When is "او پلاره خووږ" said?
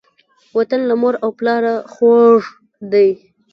1.23-2.43